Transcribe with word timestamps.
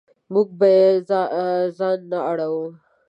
موږ 0.33 0.47
به 0.59 0.67
یې 0.77 0.87
په 1.07 1.15
ځان 1.77 1.99
نه 2.11 2.19
اړوو. 2.31 2.65